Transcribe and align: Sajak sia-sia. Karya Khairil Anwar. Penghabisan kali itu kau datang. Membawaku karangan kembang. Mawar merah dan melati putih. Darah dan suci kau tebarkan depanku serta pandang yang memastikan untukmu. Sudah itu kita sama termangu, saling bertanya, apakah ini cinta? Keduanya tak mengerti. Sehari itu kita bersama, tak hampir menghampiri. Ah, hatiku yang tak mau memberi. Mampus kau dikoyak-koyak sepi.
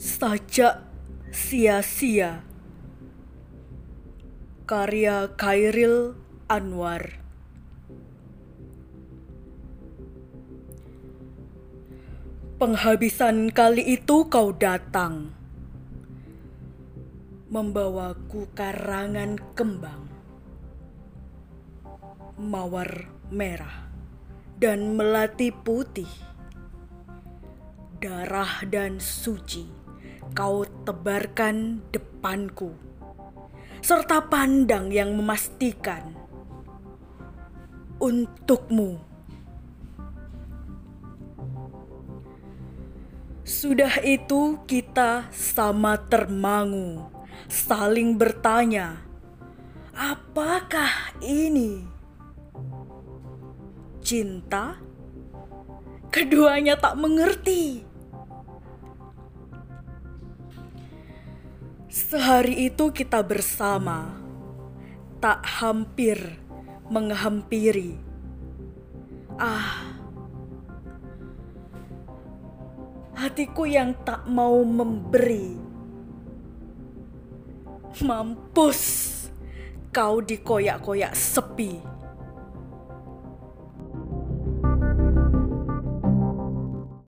Sajak 0.00 0.88
sia-sia. 1.28 2.40
Karya 4.64 5.28
Khairil 5.36 6.16
Anwar. 6.48 7.20
Penghabisan 12.56 13.52
kali 13.52 13.84
itu 14.00 14.32
kau 14.32 14.56
datang. 14.56 15.36
Membawaku 17.52 18.48
karangan 18.56 19.36
kembang. 19.52 20.08
Mawar 22.40 23.12
merah 23.28 23.92
dan 24.56 24.96
melati 24.96 25.52
putih. 25.52 26.08
Darah 28.00 28.64
dan 28.64 28.96
suci 28.96 29.81
kau 30.32 30.64
tebarkan 30.88 31.84
depanku 31.92 32.72
serta 33.82 34.24
pandang 34.30 34.88
yang 34.88 35.12
memastikan 35.12 36.14
untukmu. 37.98 38.98
Sudah 43.42 43.98
itu 44.06 44.58
kita 44.70 45.28
sama 45.34 45.98
termangu, 45.98 47.10
saling 47.50 48.14
bertanya, 48.14 49.02
apakah 49.94 51.14
ini 51.20 51.82
cinta? 54.02 54.78
Keduanya 56.12 56.78
tak 56.78 56.98
mengerti. 56.98 57.91
Sehari 61.92 62.72
itu 62.72 62.88
kita 62.88 63.20
bersama, 63.20 64.16
tak 65.20 65.44
hampir 65.44 66.40
menghampiri. 66.88 68.00
Ah, 69.36 69.92
hatiku 73.12 73.68
yang 73.68 73.92
tak 74.08 74.24
mau 74.24 74.64
memberi. 74.64 75.52
Mampus 78.00 78.80
kau 79.92 80.24
dikoyak-koyak 80.24 81.12
sepi. 81.12 81.76